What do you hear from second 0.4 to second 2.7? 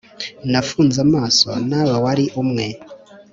nafunze amaso, nawe wari umwe,